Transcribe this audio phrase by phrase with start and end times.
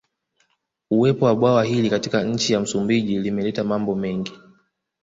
[0.91, 4.31] Uwepo wa bwawa hili katika nchi ya Msumbiji limeleta mambo mengi